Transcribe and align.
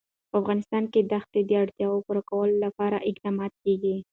په 0.29 0.35
افغانستان 0.41 0.83
کې 0.93 1.01
د 1.11 1.13
ښتې 1.23 1.41
د 1.45 1.51
اړتیاوو 1.63 2.03
پوره 2.05 2.21
کولو 2.29 2.55
لپاره 2.65 3.03
اقدامات 3.09 3.53
کېږي. 3.63 3.95